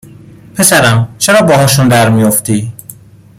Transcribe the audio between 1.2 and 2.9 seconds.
باهاشون درمی افتی